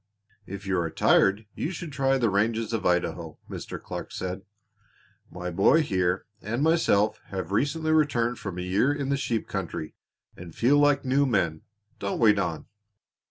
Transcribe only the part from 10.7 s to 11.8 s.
like new men,